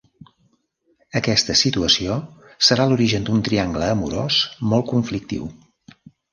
Aquesta 1.19 1.55
situació 1.59 2.17
serà 2.69 2.89
l'origen 2.93 3.29
d'un 3.29 3.45
triangle 3.51 3.93
amorós 3.97 4.43
molt 4.73 4.93
conflictiu. 4.97 5.49